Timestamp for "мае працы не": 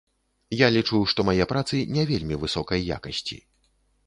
1.29-2.07